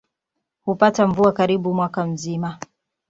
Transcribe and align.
Hupata 0.65 1.07
mvua 1.07 1.31
karibu 1.31 1.73
mwaka 1.73 2.05
mzima. 2.07 2.57